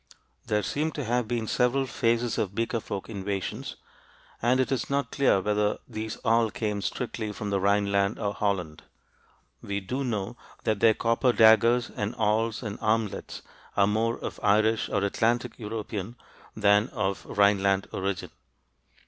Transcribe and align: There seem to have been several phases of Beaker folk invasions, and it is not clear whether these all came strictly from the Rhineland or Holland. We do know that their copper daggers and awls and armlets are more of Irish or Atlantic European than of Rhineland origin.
There 0.47 0.63
seem 0.63 0.89
to 0.93 1.03
have 1.05 1.27
been 1.27 1.45
several 1.45 1.85
phases 1.85 2.39
of 2.39 2.55
Beaker 2.55 2.79
folk 2.79 3.07
invasions, 3.07 3.75
and 4.41 4.59
it 4.59 4.71
is 4.71 4.89
not 4.89 5.11
clear 5.11 5.39
whether 5.41 5.77
these 5.87 6.15
all 6.25 6.49
came 6.49 6.81
strictly 6.81 7.31
from 7.31 7.51
the 7.51 7.59
Rhineland 7.59 8.17
or 8.17 8.33
Holland. 8.33 8.81
We 9.61 9.79
do 9.79 10.03
know 10.03 10.37
that 10.63 10.79
their 10.79 10.95
copper 10.95 11.31
daggers 11.31 11.91
and 11.91 12.15
awls 12.15 12.63
and 12.63 12.79
armlets 12.81 13.43
are 13.77 13.85
more 13.85 14.17
of 14.17 14.39
Irish 14.41 14.89
or 14.89 15.03
Atlantic 15.03 15.59
European 15.59 16.15
than 16.57 16.87
of 16.89 17.23
Rhineland 17.27 17.85
origin. 17.91 18.31